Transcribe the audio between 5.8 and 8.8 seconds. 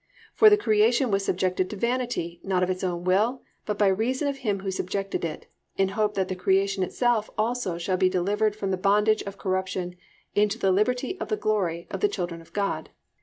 hope that the creation itself also shall be delivered from the